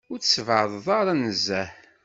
[0.11, 1.69] Ur tessbeεdeḍ ara nezzeh.